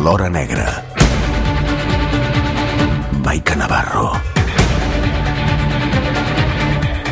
[0.00, 0.64] l'hora negra.
[3.22, 4.12] Maica Navarro.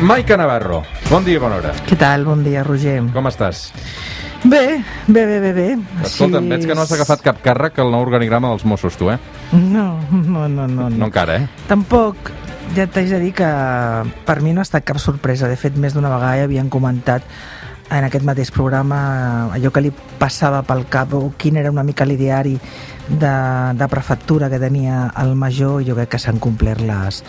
[0.01, 1.73] Maica Navarro, bon dia i bona hora.
[1.85, 2.25] Què tal?
[2.25, 3.03] Bon dia, Roger.
[3.13, 3.67] Com estàs?
[4.41, 5.67] Bé, bé, bé, bé, bé.
[6.07, 9.19] Escolta'm, veig que no has agafat cap càrrec al nou organigrama dels Mossos, tu, eh?
[9.53, 10.89] No, no, no, no.
[10.89, 11.65] No encara, eh?
[11.69, 12.31] Tampoc,
[12.73, 13.49] ja t'haig de dir que
[14.25, 15.51] per mi no ha estat cap sorpresa.
[15.51, 17.27] De fet, més d'una vegada ja havien comentat
[17.89, 22.05] en aquest mateix programa allò que li passava pel cap o quin era una mica
[22.05, 22.57] l'ideari
[23.09, 23.33] de,
[23.79, 27.23] de prefectura que tenia el major i jo crec que s'han complert les,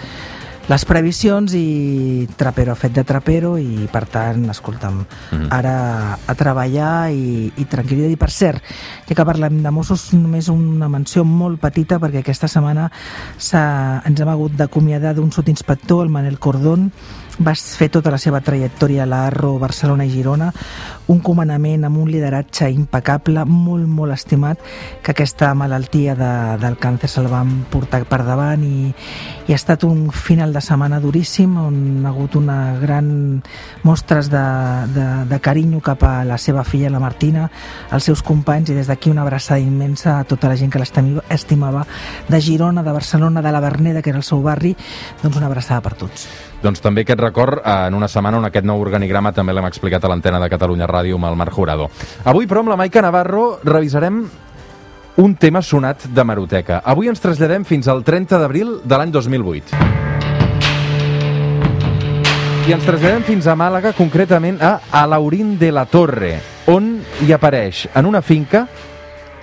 [0.71, 5.01] les previsions i Trapero ha fet de Trapero i per tant, escolta'm,
[5.33, 5.49] Mhm.
[5.51, 8.13] ara a treballar i, i tranquil·litat.
[8.13, 8.63] I per cert,
[9.09, 12.91] ja que parlem de Mossos, només una menció molt petita perquè aquesta setmana
[13.39, 16.93] s'ha- ens hem hagut d'acomiadar d'un sotinspector, el Manel Cordón,
[17.39, 20.51] va fer tota la seva trajectòria a l'Arro, Barcelona i Girona,
[21.11, 24.61] un comandament amb un lideratge impecable, molt, molt estimat,
[25.03, 28.91] que aquesta malaltia de, del càncer se'l van portar per davant i,
[29.47, 33.43] i ha estat un final de setmana duríssim on ha hagut una gran
[33.83, 34.45] mostres de,
[34.95, 37.49] de, de carinyo cap a la seva filla, la Martina,
[37.91, 41.25] als seus companys i des d'aquí una abraçada immensa a tota la gent que l'estimava
[41.31, 41.87] estimava
[42.29, 44.77] de Girona, de Barcelona, de la Verneda, que era el seu barri,
[45.23, 46.29] doncs una abraçada per tots.
[46.61, 50.05] Doncs també aquest record eh, en una setmana on aquest nou organigrama també l'hem explicat
[50.05, 51.89] a l'antena de Catalunya Ràdio amb el Marc Jurado.
[52.25, 54.23] Avui, però, amb la Maica Navarro revisarem
[55.21, 56.83] un tema sonat de Maroteca.
[56.85, 59.81] Avui ens traslladem fins al 30 d'abril de l'any 2008.
[62.69, 66.37] I ens traslladem fins a Màlaga, concretament a Alaurín de la Torre,
[66.71, 66.93] on
[67.25, 68.67] hi apareix en una finca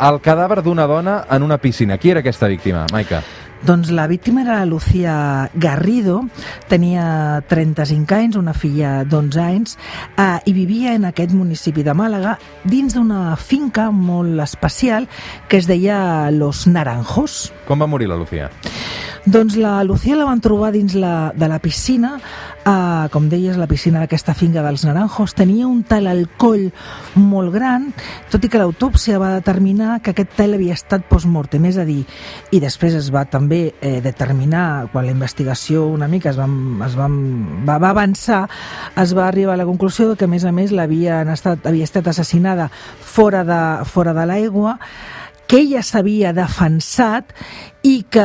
[0.08, 1.98] el cadàver d'una dona en una piscina.
[1.98, 3.24] Qui era aquesta víctima, Maica?
[3.66, 6.28] Doncs la víctima era la Lucía Garrido,
[6.70, 9.78] tenia 35 anys, una filla d'11 anys,
[10.18, 15.08] eh, i vivia en aquest municipi de Màlaga dins d'una finca molt especial
[15.50, 17.52] que es deia Los Naranjos.
[17.68, 18.52] Com va morir la Lucía?
[19.28, 22.14] Doncs la Lucía la van trobar dins la, de la piscina,
[22.64, 26.70] eh, com deies, la piscina d'aquesta finca dels Naranjos, tenia un tal alcohol
[27.20, 27.90] molt gran,
[28.32, 32.06] tot i que l'autòpsia va determinar que aquest tal havia estat post-mortem, és a dir,
[32.56, 36.48] i després es va també eh, determinar, quan la investigació una mica es, va,
[36.88, 37.12] es va,
[37.68, 38.46] va, va avançar,
[38.96, 42.72] es va arribar a la conclusió que, a més a més, estat, havia estat assassinada
[42.72, 43.62] fora de,
[43.92, 44.80] fora de l'aigua,
[45.48, 47.32] que ella s'havia defensat
[47.88, 48.24] i que,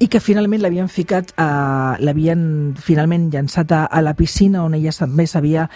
[0.00, 4.94] i que finalment l'havien ficat a, l'havien finalment llançat a, a la piscina on ella
[4.96, 5.68] també s'havia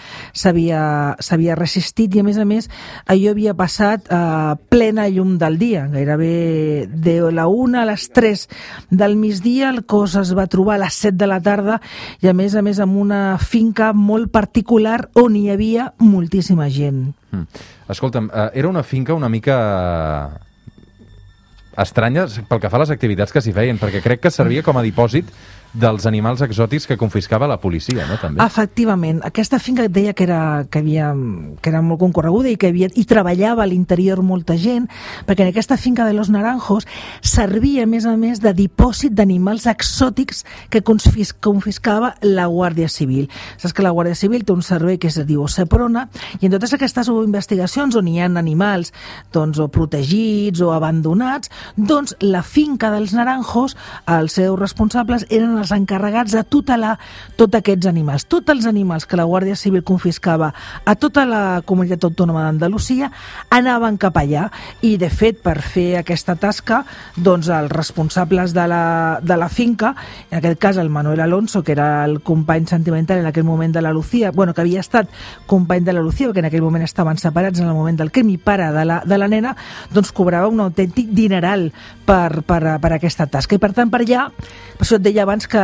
[1.59, 2.69] resistit i a més a més
[3.05, 8.47] allò havia passat a plena llum del dia gairebé de la una a les 3
[8.89, 11.77] del migdia el cos es va trobar a les 7 de la tarda
[12.23, 17.13] i a més a més amb una finca molt particular on hi havia moltíssima gent
[17.27, 17.43] Mm.
[17.91, 20.46] Escolta'm, eh, era una finca una mica
[21.83, 24.77] estranya pel que fa a les activitats que s'hi feien, perquè crec que servia com
[24.77, 25.29] a dipòsit
[25.77, 28.17] dels animals exòtics que confiscava la policia, no?
[28.21, 28.41] També.
[28.43, 31.11] Efectivament, aquesta finca deia que era, que, havia,
[31.61, 34.87] que era molt concorreguda i que havia, i treballava a l'interior molta gent,
[35.27, 36.87] perquè en aquesta finca de Los Naranjos
[37.21, 40.43] servia, a més a més, de dipòsit d'animals exòtics
[40.73, 43.29] que confis, confiscava la Guàrdia Civil.
[43.61, 46.07] Saps que la Guàrdia Civil té un servei que es diu Seprona,
[46.41, 48.93] i en totes aquestes investigacions on hi ha animals
[49.33, 53.77] doncs, o protegits o abandonats, doncs la finca dels Naranjos,
[54.17, 56.97] els seus responsables eren els encarregats de tutelar
[57.35, 58.27] tots aquests animals.
[58.29, 60.51] Tots els animals que la Guàrdia Civil confiscava
[60.85, 63.11] a tota la comunitat autònoma d'Andalusia
[63.53, 64.47] anaven cap allà
[64.81, 66.83] i, de fet, per fer aquesta tasca,
[67.15, 69.93] doncs els responsables de la, de la finca,
[70.31, 73.81] en aquest cas el Manuel Alonso, que era el company sentimental en aquell moment de
[73.81, 75.09] la Lucía, bueno, que havia estat
[75.45, 78.29] company de la Lucía, perquè en aquell moment estaven separats en el moment del crim
[78.33, 79.55] i pare de la, de la nena,
[79.93, 81.69] doncs cobrava un autèntic dineral
[82.07, 83.57] per, per, per aquesta tasca.
[83.57, 84.27] I per tant, per allà,
[84.77, 85.63] per això et deia abans que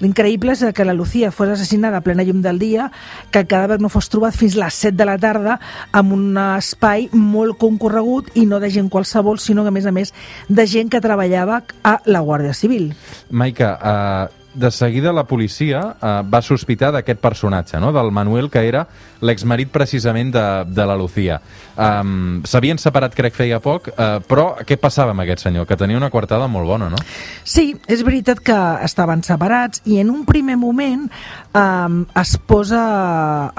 [0.00, 2.90] l'increïble és que la Lucía fos assassinada a plena llum del dia,
[3.30, 5.58] que el cadàver no fos trobat fins les 7 de la tarda
[5.96, 9.94] en un espai molt concorregut i no de gent qualsevol, sinó que a més a
[9.94, 10.14] més
[10.48, 12.92] de gent que treballava a la Guàrdia Civil.
[13.30, 17.92] Maica, eh, de seguida la policia eh, va sospitar d'aquest personatge, no?
[17.92, 18.86] del Manuel, que era
[19.20, 21.40] l'exmarit precisament de, de la Lucía.
[21.80, 25.66] Um, S'havien separat, crec, feia poc, uh, però què passava amb aquest senyor?
[25.68, 26.98] Que tenia una coartada molt bona, no?
[27.44, 31.06] Sí, és veritat que estaven separats i en un primer moment
[31.52, 32.82] um, es posa,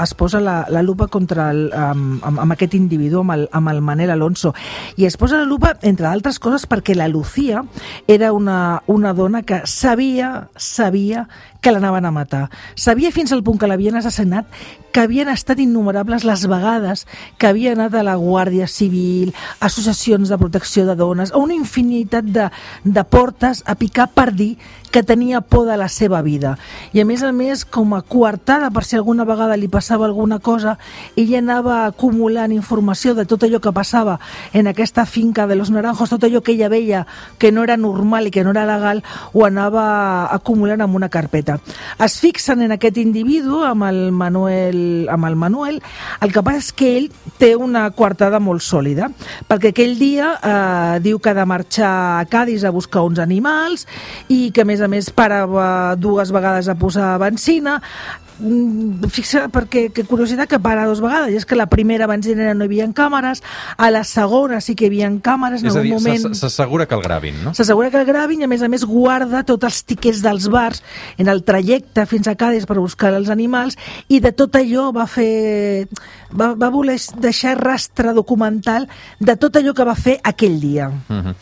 [0.01, 3.73] es posa la, la lupa contra el, um, amb, amb aquest individu, amb el, amb
[3.73, 4.53] el Manel Alonso.
[4.97, 7.63] I es posa la lupa, entre altres coses, perquè la Lucía
[8.07, 11.27] era una, una dona que sabia, sabia sabía
[11.61, 12.49] que l'anaven a matar.
[12.75, 14.49] Sabia fins al punt que l'havien assassinat
[14.91, 17.05] que havien estat innumerables les vegades
[17.39, 22.27] que havia anat a la Guàrdia Civil, associacions de protecció de dones, a una infinitat
[22.27, 22.49] de,
[22.83, 24.57] de portes a picar per dir
[24.91, 26.57] que tenia por de la seva vida.
[26.91, 30.41] I a més a més, com a coartada per si alguna vegada li passava alguna
[30.43, 30.77] cosa,
[31.15, 34.19] ella anava acumulant informació de tot allò que passava
[34.51, 37.05] en aquesta finca de los Naranjos, tot allò que ella veia
[37.39, 41.50] que no era normal i que no era legal, ho anava acumulant en una carpeta.
[42.01, 45.81] Es fixen en aquest individu, amb el Manuel, amb el Manuel,
[46.21, 47.09] el que passa és que ell
[47.41, 49.09] té una coartada molt sòlida,
[49.49, 53.87] perquè aquell dia eh, diu que ha de marxar a Cádiz a buscar uns animals
[54.29, 57.79] i que a més a més parava dues vegades a posar benzina
[59.11, 62.65] fixa, perquè que curiositat que para dues vegades, i és que la primera benzinera no
[62.65, 63.43] hi havia càmeres,
[63.77, 66.37] a la segona sí que hi havia càmeres, en és algun a dir, moment...
[66.37, 67.53] s'assegura que el gravin, no?
[67.57, 70.83] S'assegura que el gravin i a més a més guarda tots els tiquets dels bars
[71.21, 73.77] en el trajecte fins a Cádiz per buscar els animals
[74.09, 75.87] i de tot allò va fer...
[76.31, 78.87] va, va voler deixar rastre documental
[79.19, 80.89] de tot allò que va fer aquell dia.
[80.89, 81.35] Uh -huh.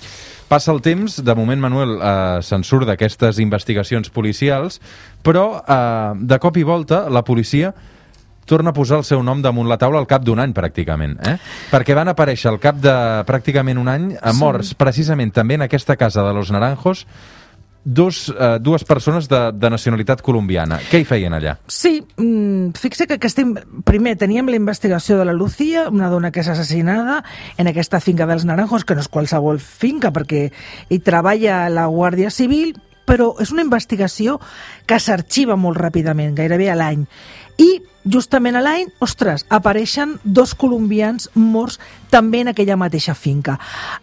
[0.49, 4.79] Passa el temps, de moment Manuel eh, se'n surt d'aquestes investigacions policials,
[5.21, 7.69] però eh, de cop i volta la policia
[8.49, 11.19] torna a posar el seu nom damunt la taula al cap d'un any, pràcticament.
[11.21, 11.35] Eh?
[11.69, 12.95] Perquè van aparèixer al cap de
[13.29, 14.79] pràcticament un any a morts, sí.
[14.79, 17.05] precisament també en aquesta casa de Los Naranjos,
[17.83, 20.79] dos, eh, dues persones de, de nacionalitat colombiana.
[20.91, 21.55] Què hi feien allà?
[21.67, 23.55] Sí, mm, fixa que, que estem...
[23.87, 27.23] Primer, teníem la investigació de la Lucía, una dona que és assassinada
[27.57, 30.49] en aquesta finca dels Naranjos, que no és qualsevol finca, perquè
[30.89, 32.75] hi treballa la Guàrdia Civil,
[33.09, 34.37] però és una investigació
[34.89, 37.05] que s'arxiva molt ràpidament, gairebé a l'any.
[37.59, 37.69] I
[38.09, 41.77] justament a l'any, ostres, apareixen dos colombians morts
[42.09, 43.57] també en aquella mateixa finca.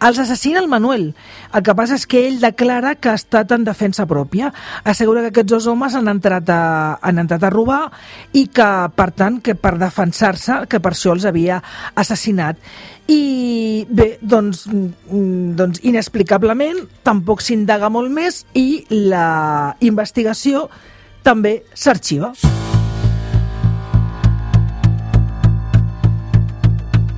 [0.04, 1.08] Els assassina el Manuel.
[1.50, 4.52] El que passa és que ell declara que ha estat en defensa pròpia.
[4.84, 6.60] Assegura que aquests dos homes han entrat a,
[7.02, 7.80] han entrat a robar
[8.36, 11.62] i que, per tant, que per defensar-se, que per això els havia
[11.96, 12.60] assassinat.
[13.10, 20.66] I bé, doncs, doncs inexplicablement, tampoc s'indaga molt més i la investigació
[21.26, 22.30] també s'arxiva.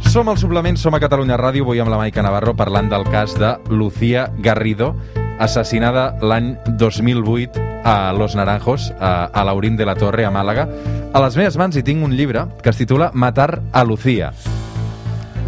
[0.09, 3.37] Som al suplement, som a Catalunya Ràdio, avui amb la Maica Navarro parlant del cas
[3.37, 4.95] de Lucía Garrido,
[5.39, 10.67] assassinada l'any 2008 a Los Naranjos, a, a l'Aurín de la Torre, a Màlaga.
[11.13, 14.33] A les meves mans hi tinc un llibre que es titula Matar a Lucía.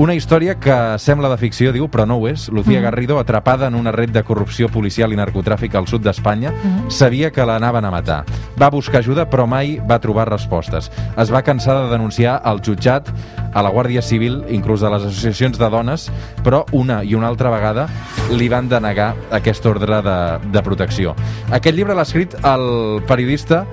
[0.00, 2.46] Una història que sembla de ficció, diu, però no ho és.
[2.48, 2.84] Lucía mm.
[2.86, 6.86] Garrido, atrapada en una red de corrupció policial i narcotràfic al sud d'Espanya, mm.
[6.88, 8.22] sabia que l'anaven a matar.
[8.56, 10.88] Va buscar ajuda, però mai va trobar respostes.
[11.20, 13.12] Es va cansar de denunciar al jutjat,
[13.52, 16.08] a la Guàrdia Civil, inclús a les associacions de dones,
[16.40, 17.84] però una i una altra vegada
[18.32, 20.18] li van denegar aquest ordre de,
[20.48, 21.12] de protecció.
[21.52, 23.66] Aquest llibre l'ha escrit el periodista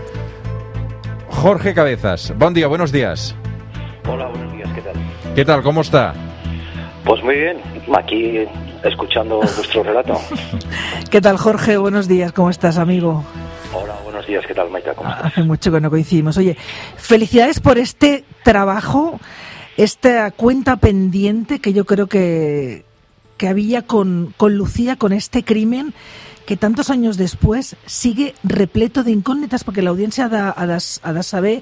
[1.40, 2.34] Jorge Cabezas.
[2.36, 3.32] Bon dia, buenos días.
[4.10, 4.68] Hola, buenos días,
[5.38, 5.62] ¿qué tal?
[5.62, 6.16] ¿Cómo está?
[7.06, 7.58] Pues muy bien,
[7.96, 8.40] aquí
[8.84, 10.20] escuchando vuestro relato.
[11.12, 11.78] ¿Qué tal, Jorge?
[11.78, 13.24] Buenos días, ¿cómo estás, amigo?
[13.72, 14.96] Hola, buenos días, ¿qué tal, Maika?
[14.96, 15.26] ¿Cómo estás?
[15.28, 16.38] Hace mucho que no coincidimos.
[16.38, 16.58] Oye,
[16.96, 19.20] felicidades por este trabajo,
[19.78, 22.84] esta cuenta pendiente que yo creo que,
[23.38, 25.94] que había con, con Lucía, con este crimen
[26.48, 31.24] que tantos años después sigue repleto d'incògnites perquè l'audiència ha, de, ha, de, ha de
[31.28, 31.56] saber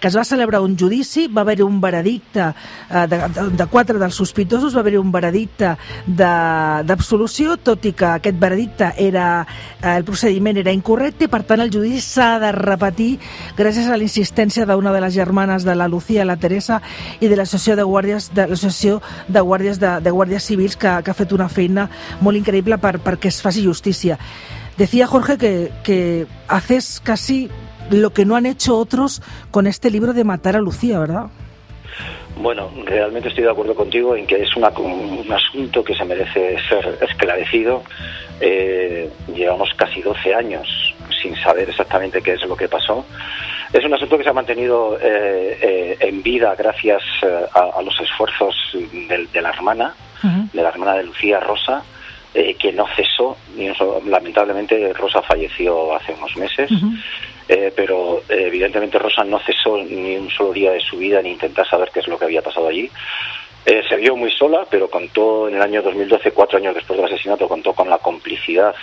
[0.00, 4.00] que es va celebrar un judici, va haver un veredicte eh, de, de, de quatre
[4.02, 5.76] dels sospitosos, va haver un veredicte
[6.10, 9.46] d'absolució, tot i que aquest veredicte era,
[9.78, 13.12] eh, el procediment era incorrecte per tant el judici s'ha de repetir
[13.54, 16.80] gràcies a la insistència d'una de les germanes de la Lucía, la Teresa
[17.20, 21.14] i de l'associació de guàrdies de l'associació de guàrdies de, de guàrdies civils que, que
[21.14, 21.86] ha fet una feina
[22.20, 24.18] molt increïble per, perquè es faci justícia.
[24.76, 27.50] Decía Jorge que, que haces casi
[27.90, 31.26] lo que no han hecho otros con este libro de Matar a Lucía, ¿verdad?
[32.36, 36.56] Bueno, realmente estoy de acuerdo contigo en que es una, un asunto que se merece
[36.68, 37.82] ser esclarecido.
[38.40, 40.66] Eh, llevamos casi 12 años
[41.22, 43.04] sin saber exactamente qué es lo que pasó.
[43.72, 47.02] Es un asunto que se ha mantenido eh, eh, en vida gracias
[47.54, 50.50] a, a, los esfuerzos de, de la hermana, uh -huh.
[50.52, 51.82] de la hermana de Lucía Rosa,
[52.34, 53.36] eh, que no cesó.
[54.06, 57.02] Lamentablemente Rosa falleció hace unos meses, uh -huh.
[57.48, 61.30] eh, pero eh, evidentemente Rosa no cesó ni un solo día de su vida ni
[61.30, 62.90] intentar saber qué es lo que había pasado allí.
[63.64, 67.06] Eh, se vio muy sola, pero contó en el año 2012, cuatro años después del
[67.06, 68.74] asesinato, contó con la complicidad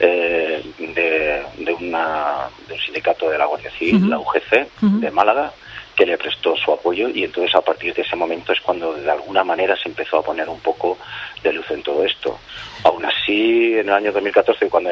[0.00, 4.08] eh, de, de, una, de, un sindicato de la Guardia Civil, uh -huh.
[4.08, 5.00] la UGC, uh -huh.
[5.00, 5.52] de Málaga,
[5.94, 9.10] que le prestó su apoyo y entonces a partir de ese momento es cuando de
[9.10, 10.96] alguna manera se empezó a poner un poco
[11.42, 12.38] de luz en todo esto.
[12.84, 14.90] Aún así, en el año 2014, cuando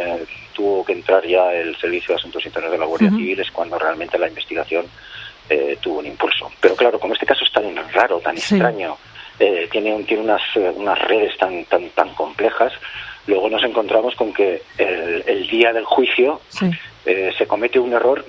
[0.53, 3.79] tuvo que entrar ya el Servicio de Asuntos Internos de la Guardia Civil, es cuando
[3.79, 4.87] realmente la investigación
[5.49, 6.51] eh, tuvo un impulso.
[6.61, 8.97] Pero claro, como este caso es tan raro, tan extraño,
[9.39, 12.73] eh, tiene, tiene unas, eh, unas redes tan, tan, tan complejas,
[13.27, 18.25] luego nos encontramos con que el, día del juicio se comete un error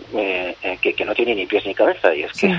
[0.81, 2.55] que, que, no tiene ni pies ni cabeza, y es que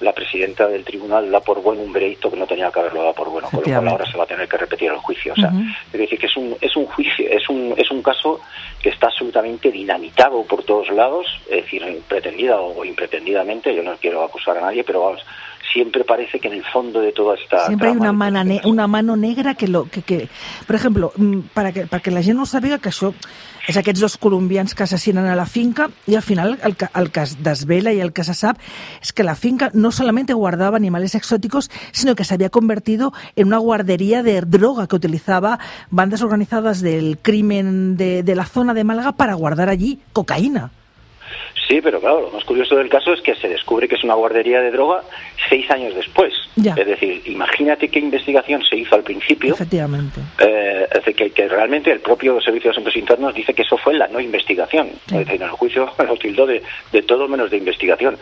[0.00, 3.14] la presidenta del tribunal da por bueno un veredicto que no tenía que haberlo dado
[3.14, 5.32] por bueno, con lo cual ahora se va a tener que repetir el juicio.
[5.32, 5.50] O sea,
[5.92, 8.40] es decir, que es un, es un juicio, es un, es un caso
[8.82, 14.22] que está absolutamente dinamitado por todos lados, es decir, pretendida o impretendidamente, yo no quiero
[14.22, 15.24] acusar a nadie, pero vamos,
[15.72, 19.16] siempre parece que en el fondo de toda esta siempre hay una mano una mano
[19.16, 20.28] negra que lo que, que
[20.66, 23.12] por ejemplo mm, para que para que la gent no sàpiga que això
[23.68, 27.10] és aquests dos colombians que assassinen a la finca i al final el que, el
[27.12, 28.56] que es desvela i el que se sap
[29.02, 33.48] és que la finca no solamente guardaba animales exóticos, sino que se había convertido en
[33.48, 35.58] una guardería de droga que utilizaba
[35.90, 40.70] bandas organizadas del crimen de, de la zona de Málaga para guardar allí cocaína.
[41.68, 44.14] Sí, pero claro, lo más curioso del caso es que se descubre que es una
[44.14, 45.02] guardería de droga
[45.50, 46.32] seis años después.
[46.56, 49.52] Es decir, imagínate qué investigación se hizo al principio.
[49.52, 50.20] Efectivamente.
[50.38, 54.08] Eh, que, que, realmente el propio Servicio de Asuntos Internos dice que eso fue la
[54.08, 54.88] no investigación.
[55.08, 58.18] Es decir, en el juicio lo tildó de, de todo menos de investigación.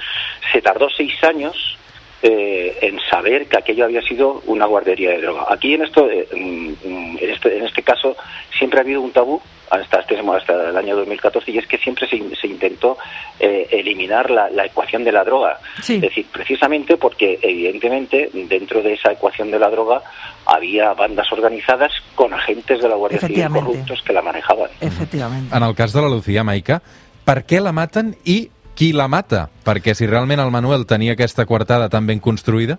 [0.52, 1.78] Se tardó seis años
[2.22, 5.46] eh, en saber que aquello había sido una guardería de droga.
[5.48, 8.16] Aquí en esto, eh, en, este, en este caso,
[8.58, 12.08] siempre ha habido un tabú hasta, este, hasta el año 2014 y es que siempre
[12.08, 12.96] se, se intentó
[13.38, 15.58] eh, eliminar la, la, ecuación de la droga.
[15.78, 20.02] Es decir, precisamente porque evidentemente dentro de esa ecuación de la droga
[20.46, 24.70] había bandas organizadas con agentes de la Guardia Civil corruptos que la manejaban.
[24.80, 25.56] Efectivamente.
[25.56, 26.80] En el cas de la Lucía Maica,
[27.26, 28.46] per què la maten i
[28.78, 29.48] qui la mata?
[29.66, 32.78] Perquè si realment el Manuel tenia aquesta coartada tan ben construïda...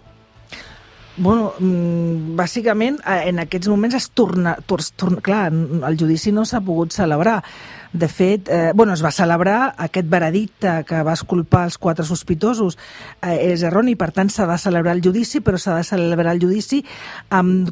[1.17, 6.61] Bueno, mm, bàsicament eh, en aquests moments es torna, torna clar, el judici no s'ha
[6.61, 7.39] pogut celebrar
[7.91, 12.77] de fet, eh, bueno, es va celebrar aquest veredicte que va esculpar els quatre sospitosos.
[13.21, 16.41] Eh, és erroni, per tant s'ha de celebrar el judici, però s'ha de celebrar el
[16.41, 16.83] judici
[17.29, 17.71] amb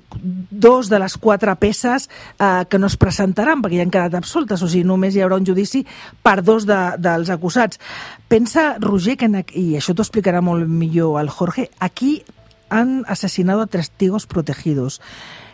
[0.50, 2.10] dos de les quatre peces
[2.40, 5.38] eh, que no es presentaran, perquè ja han quedat absoltes, o sigui, només hi haurà
[5.38, 5.86] un judici
[6.24, 7.80] per dos de, dels acusats.
[8.28, 12.24] Pensa, Roger, que en, i això t'ho explicarà molt millor el Jorge, aquí
[12.70, 15.02] han asesinado a testigos protegidos.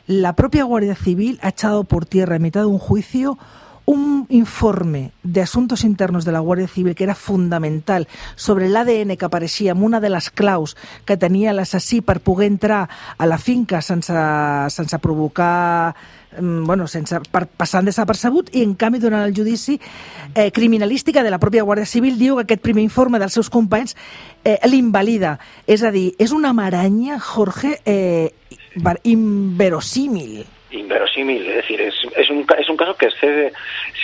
[0.07, 3.37] La propia Guardia Civil ha echado por tierra en mitad de un juicio
[3.85, 9.25] un informe de Asuntos Internos de la Guàrdia Civil que era fundamental sobre l'ADN que
[9.25, 12.87] apareixia amb una de les claus que tenia l'assassí per poder entrar
[13.17, 14.13] a la finca sense,
[14.69, 15.95] sense provocar
[16.39, 19.79] bueno, sense, per, passant desapercebut i en canvi durant el judici
[20.35, 23.95] eh, criminalística de la pròpia Guàrdia Civil diu que aquest primer informe dels seus companys
[24.43, 25.37] eh, l'invalida.
[25.67, 28.31] És a dir, és una maranya, Jorge, eh,
[29.03, 30.45] inverosímil.
[30.71, 33.51] Inverosímil, es decir, es, es, un, es un caso que excede.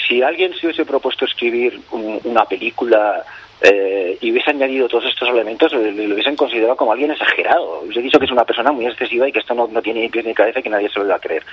[0.08, 3.24] Si alguien se hubiese propuesto escribir un, una película
[3.62, 7.82] eh, y hubiese añadido todos estos elementos, lo, lo, hubiesen considerado como alguien exagerado.
[7.82, 10.10] Hubiese dicho que es una persona muy excesiva y que esto no, no tiene ni
[10.10, 11.44] pies ni cabeza y que nadie se lo iba a creer.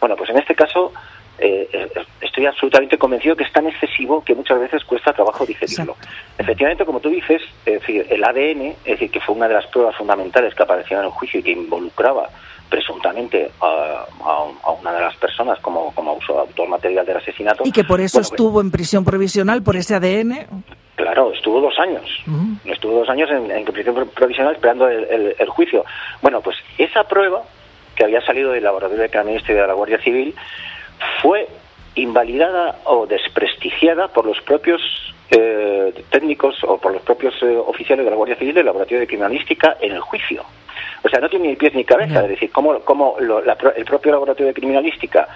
[0.00, 0.92] Bueno, pues en este caso
[1.38, 5.92] eh, eh, estoy absolutamente convencido que es tan excesivo que muchas veces cuesta trabajo digerirlo.
[5.92, 6.16] Exacto.
[6.38, 9.66] Efectivamente, como tú dices, es decir, el ADN, es decir, que fue una de las
[9.66, 12.28] pruebas fundamentales que aparecieron en el juicio y que involucraba
[12.68, 17.62] presuntamente a, a, a, una de las personas como, como autor material del asesinato.
[17.64, 20.64] Y que por eso bueno, estuvo en prisión provisional por ese ADN.
[20.96, 22.04] Claro, estuvo dos años.
[22.26, 22.72] Uh -huh.
[22.72, 25.84] Estuvo dos años en, en, prisión provisional esperando el, el, el, juicio.
[26.22, 27.42] Bueno, pues esa prueba
[27.96, 30.34] que había salido del laboratorio de criminalística de la Guardia Civil
[31.22, 31.48] fue
[31.94, 34.82] invalidada o desprestigiada por los propios
[35.30, 39.06] eh, técnicos o por los propios eh, oficiales de la Guardia Civil del laboratorio de
[39.06, 40.44] criminalística en el juicio.
[41.02, 42.22] O sea, no tiene ni pies ni cabeza.
[42.22, 45.28] Es decir, cómo, cómo lo, la, el propio laboratorio de criminalística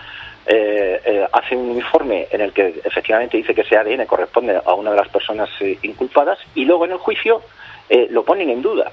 [0.46, 4.74] eh, eh, hace un informe en el que efectivamente dice que ese ADN corresponde a
[4.74, 7.42] una de las personas eh, inculpadas y luego en el juicio
[7.90, 8.90] eh, lo ponen en duda.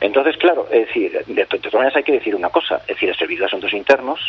[0.00, 3.16] Entonces, claro, es decir, de, todas maneras hay que decir una cosa, es decir, el
[3.16, 4.20] Servicio de Asuntos Internos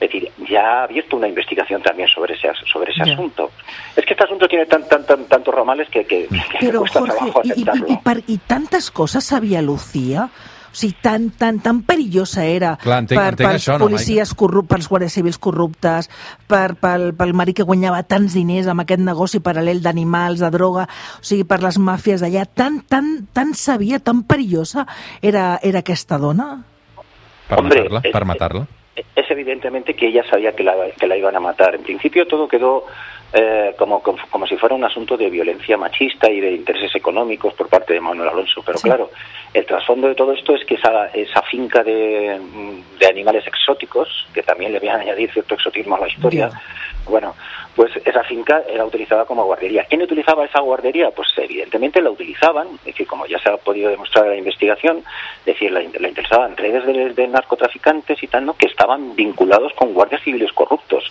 [0.00, 3.52] es decir, ya ha abierto una investigación también sobre ese, sobre ese asunto.
[3.94, 6.98] Es que este asunto tiene tan, tan, tan, tantos ramales que, que, que Pero, cuesta
[6.98, 7.86] Jorge, trabajo y, aceptarlo.
[7.88, 10.28] Y, y, tantes coses sabia Lucía?
[10.72, 14.32] O sigui, tan, tan, tan perillosa era Clar, entenc, per, entenc pels això, no, policies
[14.32, 16.08] corruptes, pels guàrdies civils corruptes,
[16.48, 20.88] per, pel, pel marit que guanyava tants diners amb aquest negoci paral·lel d'animals, de droga,
[21.20, 22.46] o sigui, per les màfies d'allà.
[22.48, 24.86] Tan, tan, tan sabia, tan perillosa
[25.20, 26.54] era, era aquesta dona?
[27.48, 31.40] Per matar-la, per matar-la es evidentemente que ella sabía que la, que la iban a
[31.40, 31.74] matar.
[31.74, 32.84] En principio todo quedó
[33.32, 37.54] eh, como, como, como, si fuera un asunto de violencia machista y de intereses económicos
[37.54, 38.62] por parte de Manuel Alonso.
[38.64, 38.88] Pero Sí.
[38.88, 39.10] claro,
[39.54, 42.40] el trasfondo de todo esto es que esa, esa finca de,
[42.98, 46.50] de animales exóticos, que también le voy a añadir cierto exotismo a la historia,
[47.06, 47.34] bueno,
[47.74, 49.84] pues esa finca era utilizada como guardería.
[49.88, 51.10] ¿Quién utilizaba esa guardería?
[51.10, 54.98] Pues evidentemente la utilizaban, es decir, como ya se ha podido demostrar en la investigación,
[55.40, 58.54] es decir, la, la interesaban redes de, de narcotraficantes y tal, ¿no?
[58.54, 61.10] que estaban vinculados con guardias civiles corruptos.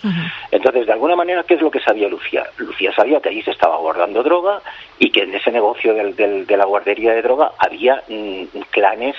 [0.50, 2.44] Entonces, de alguna manera, ¿qué es lo que sabía Lucía?
[2.58, 4.60] Lucía sabía que allí se estaba guardando droga
[4.98, 9.16] y que en ese negocio del- del- de la guardería de droga había mm, clanes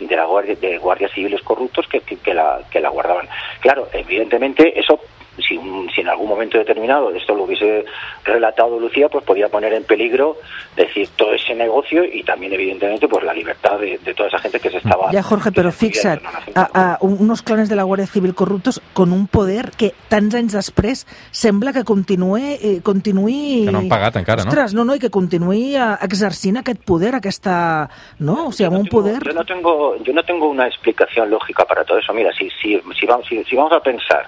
[0.00, 3.28] de la guardia, de guardias civiles corruptos que, que, que la, que la guardaban.
[3.60, 5.00] Claro, evidentemente eso
[5.46, 7.84] si, un- si en algún momento determinado esto lo hubiese
[8.24, 10.36] relatado Lucía, pues podía poner en peligro,
[10.76, 14.60] decir, todo ese negocio y también evidentemente pues la libertad de, de toda esa gente
[14.60, 16.22] que se estaba Ja, Jorge, podía fixa't,
[16.54, 21.06] a unos clanes de la Guàrdia Civil corruptos con un poder que tants anys després
[21.32, 22.58] sembla que continuï...
[22.60, 23.64] Eh, continuï...
[23.66, 24.50] Que no han pagat encara, no?
[24.50, 27.88] Ostres, no, no, i que continuï eh, exercint aquest poder, aquesta...
[28.18, 28.48] No?
[28.48, 29.20] O sigui, amb un tengo- poder...
[29.24, 32.12] Yo no tengo, yo no tengo una explicación lógica para todo eso.
[32.14, 34.26] Mira, si, si, si, vamos, si, si vamos a pensar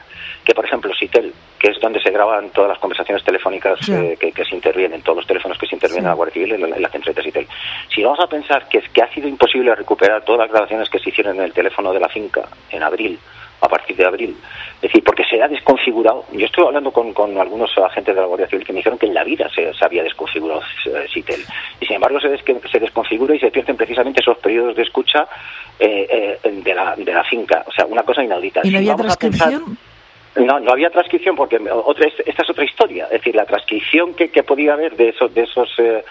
[0.48, 3.92] que, por ejemplo, Sitel, que es donde se graban todas las conversaciones telefónicas Sí.
[3.92, 6.06] eh, que, que se intervienen, todos los teléfonos que se intervienen Sí.
[6.06, 7.46] en la Guardia Civil, en la, en la central de Sitel,
[7.94, 11.10] si vamos a pensar que, que ha sido imposible recuperar todas las grabaciones que se
[11.10, 13.18] hicieron en el teléfono de la finca en abril,
[13.60, 14.36] a partir de abril,
[14.76, 16.24] es decir, porque se ha desconfigurado.
[16.32, 19.06] Yo estoy hablando con, con algunos agentes de la Guardia Civil que me dijeron que
[19.06, 21.40] en la vida se, se había desconfigurado eh, Sitel.
[21.80, 24.82] Y sin embargo se, des- que se desconfigura y se pierden precisamente esos periodos de
[24.84, 25.26] escucha
[25.78, 27.64] eh, eh, de, la, de la finca.
[27.66, 28.60] O sea, una cosa inaudita.
[28.62, 28.88] I no Si hi
[30.45, 33.04] no, no había transcripción porque otra, esta es otra historia.
[33.07, 36.04] Es decir, la transcripción que, que podía haber de esos, de esos eh,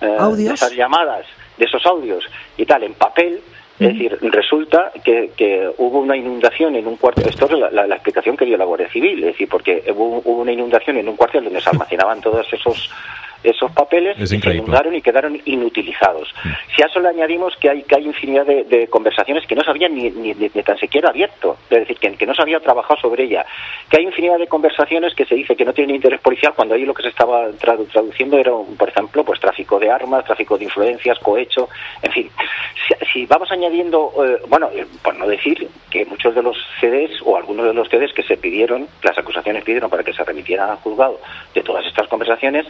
[0.00, 0.48] eh, Audios.
[0.48, 2.24] de esas llamadas, de esos audios
[2.56, 3.40] y tal en papel.
[3.78, 7.28] Es decir, resulta que, que hubo una inundación en un cuartel.
[7.28, 9.20] Esto es la, la- la explicación que dio la Guardia Civil.
[9.20, 12.90] Es decir, porque hubo, hubo una inundación en un cuartel donde se almacenaban todos esos
[13.42, 16.32] esos papeles Es se inundaron y quedaron inutilizados.
[16.74, 19.62] Si a eso le añadimos que hay que hay infinidad de, de conversaciones que no
[19.62, 22.60] se habían ni, ni- ni tan siquiera abierto, es decir, que, que no se había
[22.60, 23.44] trabajado sobre ella,
[23.88, 26.84] que hay infinidad de conversaciones que se dice que no tienen interés policial cuando ahí
[26.84, 30.64] lo que se estaba tradu- traduciendo era, por ejemplo, pues tráfico de armas, tráfico de
[30.64, 31.68] influencias, cohecho,
[32.02, 32.30] en fin.
[32.86, 37.20] Si, si vamos añadiendo, eh, bueno, eh, por no decir que muchos de los CDs
[37.24, 40.70] o algunos de los CDs que se pidieron, las acusaciones pidieron para que se remitieran
[40.70, 41.20] al juzgado
[41.54, 42.66] de todas estas conversaciones,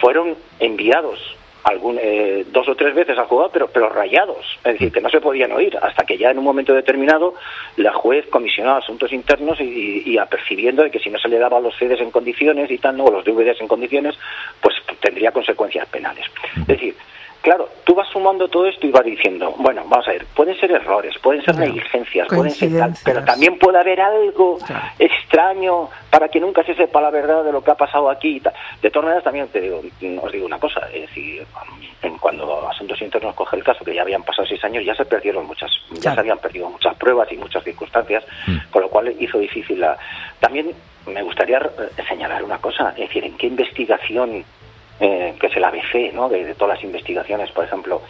[0.00, 1.18] fueron enviados
[1.64, 5.08] algún, eh, dos o tres veces al juzgado, pero, pero rayados, es decir, que no
[5.08, 7.34] se podían oír, hasta que ya en un momento determinado
[7.76, 11.62] la juez comisionó asuntos internos y, y apercibiendo de que si no se le daban
[11.62, 14.14] los CDs en condiciones y tal, no, o los DVDs en condiciones,
[14.60, 16.26] pues tendría consecuencias penales.
[16.54, 16.94] Es decir,
[17.44, 20.70] Claro, tú vas sumando todo esto y vas diciendo, bueno, vamos a ver, pueden ser
[20.72, 22.70] errores, pueden ser negligencias, pueden ser
[23.04, 24.86] pero también puede haber algo Claro.
[24.98, 28.40] extraño para que nunca se sepa la verdad de lo que ha pasado aquí y
[28.40, 28.54] tal.
[28.80, 29.82] De todas maneras, también te digo,
[30.22, 31.46] os digo una cosa, es decir,
[32.18, 35.46] cuando Asuntos Internos coge el caso, que ya habían pasado seis años, ya se perdieron
[35.46, 36.14] muchas, ya Claro.
[36.14, 38.24] se habían perdido muchas pruebas y muchas circunstancias,
[38.70, 39.98] con lo cual hizo difícil la...
[40.40, 40.70] También
[41.06, 44.42] me gustaría eh, señalar una cosa, es decir, en qué investigación
[45.00, 46.28] eh, que es el ABC, ¿no?
[46.28, 48.02] De, de todas las investigaciones, por ejemplo,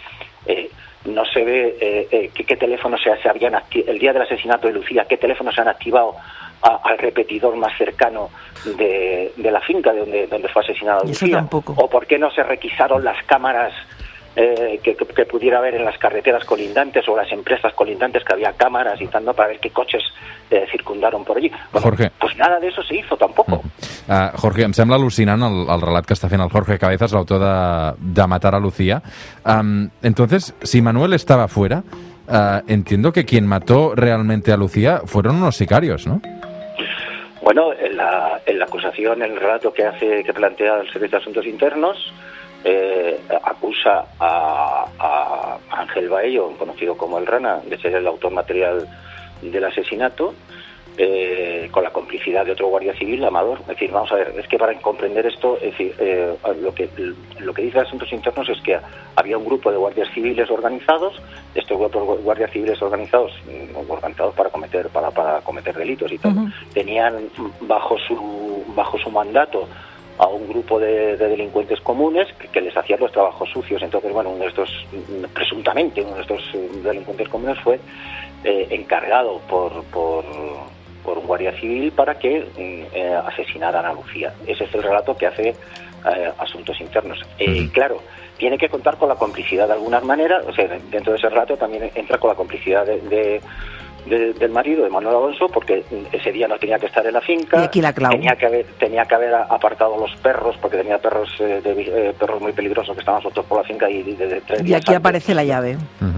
[0.46, 0.70] eh,
[1.06, 4.68] no se ve eh, eh, qué, qué teléfonos se, se habían el día del asesinato
[4.68, 6.14] de Lucía, qué teléfonos se han activado
[6.62, 8.30] a- al repetidor más cercano
[8.64, 11.74] de, de la finca de donde, donde fue asesinada eso Lucía, tampoco.
[11.76, 13.72] o por qué no se requisaron las cámaras
[14.36, 18.52] eh, que, que- pudiera haber en las carreteras colindantes o las empresas colindantes que había
[18.52, 19.32] cámaras y tal, ¿no?
[19.34, 20.02] para ver qué coches
[20.50, 21.50] eh, circundaron por allí.
[21.72, 22.10] Bueno, Jorge.
[22.20, 23.62] Pues nada de eso se hizo tampoco.
[24.06, 27.40] Uh, Jorge, em sembla al·lucinant el, el relat que està fent el Jorge Cabezas, l'autor
[27.40, 27.54] de,
[28.14, 29.00] de Matar a Lucía.
[29.46, 31.82] Um, entonces, si Manuel estaba fuera,
[32.28, 36.20] uh, entiendo que quien mató realmente a Lucía fueron unos sicarios, ¿no?
[37.42, 41.18] Bueno, en la, en la acusación, en el relato que hace, que plantea el Servicio
[41.18, 41.96] de Asuntos Internos,
[42.64, 48.88] eh, acusa a, a Ángel Baello, conocido como el Rana, de ser el autor material
[49.42, 50.34] del asesinato,
[50.96, 53.58] eh, con la complicidad de otro guardia civil, Amador.
[53.62, 56.88] Es decir, vamos a ver, es que para comprender esto, es decir, eh, lo que
[57.40, 58.78] lo que dice Asuntos Internos es que
[59.16, 61.20] había un grupo de guardias civiles organizados,
[61.52, 66.18] estos grupos de guardias civiles organizados, mm, organizados para cometer para, para cometer delitos y
[66.18, 67.28] tal, tenían
[67.62, 69.68] bajo su bajo su mandato
[70.18, 73.82] a un grupo de, de delincuentes comunes que, que les hacían los trabajos sucios.
[73.82, 74.70] Entonces, bueno, uno de estos,
[75.32, 77.80] presuntamente, uno de estos eh, delincuentes comunes fue
[78.44, 80.24] eh, encargado por, por,
[81.04, 84.32] por un guardia civil para que mm, eh, asesinaran a Lucía.
[84.46, 87.20] Ese es el relato que hace eh, Asuntos Internos.
[87.38, 88.00] Eh, Claro,
[88.36, 91.56] tiene que contar con la complicidad de alguna manera, o sea, dentro de ese relato
[91.56, 93.40] también entra con la complicidad de, de,
[94.06, 97.20] de- del marido, de Manuel Alonso, porque ese día no tenía que estar en la
[97.20, 97.60] finca.
[97.60, 98.12] Y aquí la clau.
[98.12, 102.14] Tenía que haber, tenía que haber apartado los perros, porque tenía perros eh, de eh,
[102.18, 104.78] perros muy peligrosos que estaban sueltos por la finca y de, de tres Y días
[104.80, 105.76] aquí antes aparece la llave.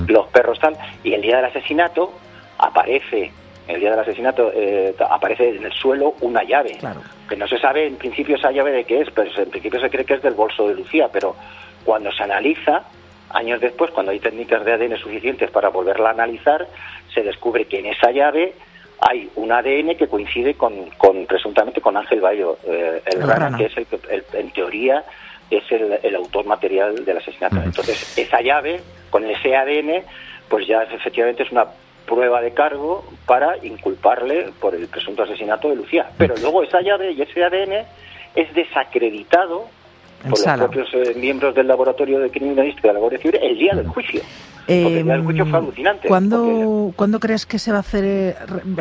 [0.08, 2.12] Los perros están y el día del asesinato
[2.58, 3.32] aparece
[3.68, 7.00] el día del asesinato eh, aparece en el suelo una llave Claro.
[7.28, 9.90] que no se sabe en principio esa llave de qué es pero en principio se
[9.90, 11.34] cree que es del bolso de Lucía pero
[11.84, 12.84] cuando se analiza
[13.30, 16.68] años después cuando hay técnicas de ADN suficientes para volverla a analizar
[17.16, 18.52] se descubre que en esa llave
[19.00, 23.56] hay un ADN que coincide con, con presuntamente con Ángel Bayo eh, el, El rana,
[23.58, 25.02] que es el que el- en teoría
[25.50, 27.56] es el, el autor material del asesinato.
[27.64, 30.02] Entonces, esa llave, con ese ADN,
[30.48, 31.66] pues ya efectivamente es una
[32.06, 36.08] prueba de cargo para inculparle por el presunto asesinato de Lucía.
[36.18, 37.84] Pero luego esa llave y ese ADN
[38.34, 39.68] es desacreditado
[40.22, 43.74] por los propios eh, miembros del laboratorio de criminalística de la Guardia Civil el día
[43.74, 44.20] del juicio.
[44.66, 46.08] Porque el juicio fue alucinante.
[46.08, 48.34] ¿cuándo, porque- ¿Cuándo crees que se va a hacer eh,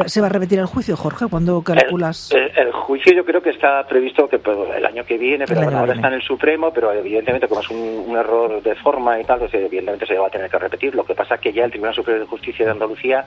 [0.07, 1.27] se va a repetir el juicio, Jorge?
[1.29, 2.31] ¿Cuándo calculas?
[2.31, 5.45] El, el- el juicio yo creo que está previsto que pues, el año que viene,
[5.45, 8.75] pero bueno, ahora está en el Supremo, pero evidentemente como es un, un error de
[8.75, 10.95] forma y tal, pues evidentemente se va a tener que repetir.
[10.95, 13.25] Lo que pasa es que ya el Tribunal Superior de Justicia de Andalucía,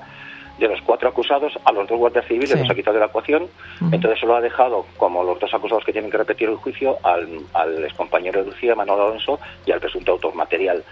[0.59, 2.59] de los cuatro acusados, a los dos guardias civiles Sí.
[2.59, 3.91] los ha quitado de la ecuación, Ujú.
[3.95, 7.29] entonces solo ha dejado como los dos acusados que tienen que repetir el juicio al,
[7.55, 10.83] al excompañero de Lucía, Manuel Alonso, y al presunto autor material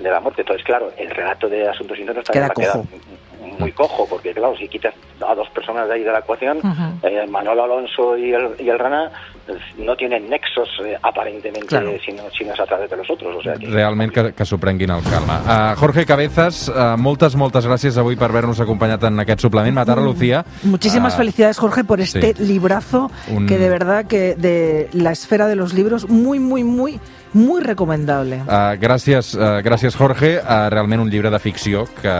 [0.00, 0.42] de la muerte.
[0.42, 4.32] Entonces, claro, el relato de asuntos internos Queda también va a quedar muy cojo, porque
[4.32, 7.06] claro, si quitas a dos personas de ahí de la ecuación, Ujú.
[7.06, 9.10] eh, Manuel Alonso y el, y el Rana
[9.46, 11.92] pues, no tienen nexos eh, aparentemente Claro.
[12.04, 13.36] si, no, si no és a través de los otros.
[13.36, 15.42] O sea que, Realment que, que s'ho prenguin al calma.
[15.44, 19.74] Uh, Jorge Cabezas, uh, moltes, moltes gràcies avui per haver-nos acompanyat en aquest suplement.
[19.76, 20.44] Matar a Lucía.
[20.64, 22.42] Muchísimas Ah, felicidades, Jorge, por este sí.
[22.44, 26.98] librazo Un- que de verdad que de la esfera de los libros, muy, muy, muy,
[27.34, 28.40] muy recomendable.
[28.46, 30.38] Uh, gràcies, uh, gràcies Jorge.
[30.38, 32.14] Uh, realment un llibre de ficció que,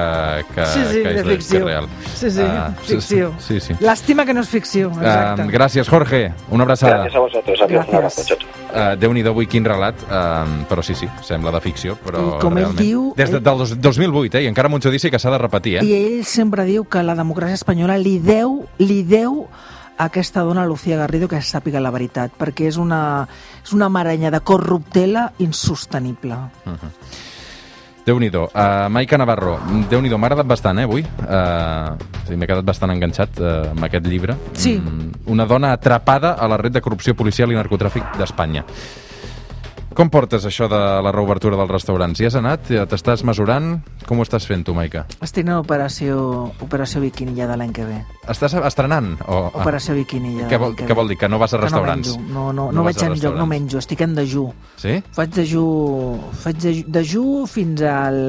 [0.55, 1.64] que, sí, sí, que, és, de que és ficció.
[1.64, 1.88] real.
[2.14, 3.33] Sí, sí, Uh, ficció.
[3.38, 3.74] Sí, sí.
[3.81, 5.42] Lástima que no es ficció, exacte.
[5.42, 6.33] Uh, gràcies, Jorge.
[6.50, 7.05] Una abraçada.
[7.05, 7.61] Gracias a vosotros.
[7.62, 7.87] Adiós.
[7.87, 7.94] Un Gracias.
[7.96, 8.22] abrazo.
[8.27, 8.50] Chao, chao.
[8.74, 12.57] Uh, Déu-n'hi-do avui quin relat, uh, però sí, sí, sembla de ficció, però I com
[12.59, 12.81] ell realment...
[12.81, 15.38] diu, Des de, ell- del dos, 2008, eh, i encara un judici que s'ha de
[15.38, 15.85] repetir, eh?
[15.87, 19.44] I ell sempre diu que la democràcia espanyola li deu, li deu
[19.99, 23.27] aquesta dona, Lucía Garrido, que sàpiga la veritat, perquè és una,
[23.63, 26.39] és una maranya de corruptela insostenible.
[28.05, 28.51] Déu-n'hi-do.
[28.53, 29.57] Uh, Maica Navarro,
[29.89, 31.07] Déu-n'hi-do, m'ha agradat bastant, eh, avui.
[31.25, 31.95] Uh,
[32.29, 34.37] sí, M'he quedat bastant enganxat uh, amb aquest llibre.
[34.53, 34.75] Sí.
[34.77, 38.67] Mm, una dona atrapada a la red de corrupció policial i narcotràfic d'Espanya.
[39.95, 42.19] Com portes això de la reobertura dels restaurants?
[42.19, 42.67] Hi has anat?
[42.91, 43.77] T'estàs mesurant?
[44.09, 45.05] Com ho estàs fent, tu, Maica?
[45.23, 46.17] Estic en operació,
[46.65, 48.01] operació biquini ja de l'any que ve.
[48.33, 49.13] Estàs estrenant?
[49.31, 51.19] O, Operació biquini ja Què vol, que què vol dir?
[51.21, 52.17] Que no vas a restaurants?
[52.19, 54.49] No, no, no, No no, vaig enlloc, no menjo, estic en dejú.
[54.83, 54.99] Sí?
[55.15, 55.65] Faig dejú,
[56.43, 58.21] faig dejú, dejú fins al,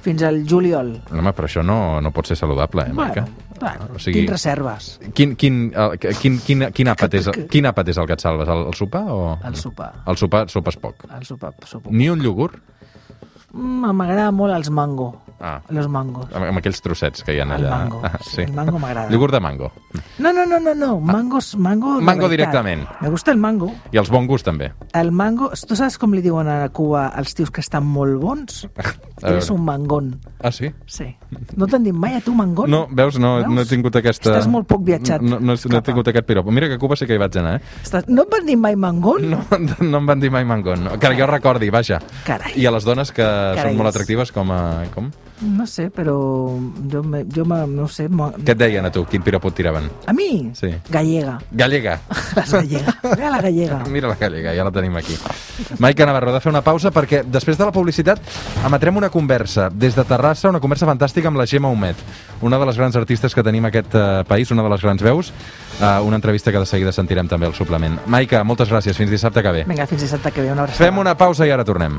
[0.00, 0.94] fins al juliol.
[1.10, 3.26] No, home, però això no, no pot ser saludable, eh, Maica?
[3.28, 3.49] bueno,
[3.94, 4.88] O sigui- tinc reserves.
[5.14, 8.48] Quin, quin, el, quin, quin, quin, àpat és, quin àpat és el que et salves?
[8.48, 9.38] El, el sopar o...?
[9.44, 9.92] El sopar.
[10.08, 11.04] El sopar sopes poc.
[11.10, 11.92] El sopar, sopar.
[11.92, 12.58] Ni un iogurt?
[13.52, 15.22] Mm, M'agrada molt els mango.
[15.42, 16.26] Ah, Los mangos.
[16.36, 17.70] amb, amb aquells trossets que hi ha El allà.
[17.70, 19.10] mango, Ah, sí, el mango m'agrada.
[19.10, 19.72] Iogurt de mango.
[20.18, 21.00] No, no, no, no, no.
[21.00, 21.96] Mangos, mango.
[21.96, 22.84] de Mango directament.
[23.00, 23.72] Me gusta el mango.
[23.90, 24.70] I els bongos també.
[24.92, 28.68] El mango, tu saps com li diuen a Cuba als tios que estan molt bons?
[29.22, 29.52] Eres veure.
[29.58, 30.20] un mangón.
[30.42, 30.70] Ah, sí?
[30.86, 31.16] Sí.
[31.56, 32.70] No t'han dit mai a tu mangón?
[32.70, 33.48] No, veus, no, Veus?
[33.48, 34.30] no he tingut aquesta...
[34.32, 35.20] Estàs molt poc viatjat.
[35.22, 36.50] No, no, no he tingut aquest piropo.
[36.52, 37.64] Mira que a Cuba sí que hi vaig anar, eh?
[37.82, 38.04] Estàs...
[38.08, 39.28] No et van dir mai mangón?
[39.30, 39.40] No,
[39.80, 40.84] no em van dir mai mangón.
[40.84, 40.98] No.
[40.98, 41.98] Que jo recordi, vaja.
[42.26, 42.52] Carai.
[42.60, 43.24] I a les dones que
[43.56, 43.70] Carai.
[43.72, 44.60] són molt atractives, com a...
[44.94, 45.10] Com?
[45.40, 46.12] No sé, però
[46.92, 48.10] jo, me, jo me, no sé...
[48.12, 49.06] mo- Què et deien a tu?
[49.08, 49.86] Quin piropo et tiraven?
[50.04, 50.50] A mi?
[50.52, 50.68] Sí.
[50.92, 51.38] Gallega.
[51.50, 51.94] Gallega.
[52.36, 52.92] Les gallega.
[53.16, 53.78] Mira la gallega.
[53.94, 55.16] Mira la gallega, ja la tenim aquí.
[55.80, 58.20] Maica Navarro, de fer una pausa perquè després de la publicitat
[58.68, 61.96] emetrem una conversa des de Terrassa, una conversa fantàstica amb la Gemma Humet,
[62.44, 65.02] una de les grans artistes que tenim a aquest uh, país, una de les grans
[65.02, 65.32] veus,
[65.80, 67.96] uh, una entrevista que de seguida sentirem també al suplement.
[68.12, 69.64] Maica, moltes gràcies, fins dissabte que ve.
[69.72, 70.52] Vinga, fins dissabte que ve.
[70.52, 70.84] Una abraçada.
[70.84, 71.96] Fem una pausa i ara tornem.